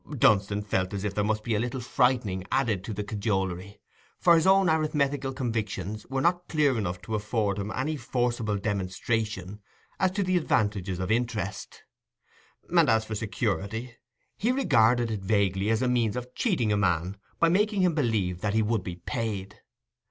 Dunstan 0.17 0.63
felt 0.63 0.95
as 0.95 1.03
if 1.03 1.13
there 1.13 1.23
must 1.23 1.43
be 1.43 1.53
a 1.53 1.59
little 1.59 1.79
frightening 1.79 2.43
added 2.51 2.83
to 2.85 2.91
the 2.91 3.03
cajolery, 3.03 3.79
for 4.17 4.33
his 4.33 4.47
own 4.47 4.67
arithmetical 4.67 5.31
convictions 5.31 6.07
were 6.07 6.21
not 6.21 6.47
clear 6.47 6.75
enough 6.75 6.99
to 7.03 7.13
afford 7.13 7.59
him 7.59 7.69
any 7.69 7.95
forcible 7.97 8.57
demonstration 8.57 9.61
as 9.99 10.09
to 10.09 10.23
the 10.23 10.37
advantages 10.37 10.97
of 10.97 11.11
interest; 11.11 11.83
and 12.75 12.89
as 12.89 13.05
for 13.05 13.13
security, 13.13 13.93
he 14.39 14.51
regarded 14.51 15.11
it 15.11 15.21
vaguely 15.21 15.69
as 15.69 15.83
a 15.83 15.87
means 15.87 16.15
of 16.15 16.33
cheating 16.33 16.71
a 16.73 16.77
man 16.77 17.15
by 17.39 17.47
making 17.47 17.81
him 17.81 17.93
believe 17.93 18.41
that 18.41 18.55
he 18.55 18.63
would 18.63 18.81
be 18.83 18.95
paid. 18.95 19.59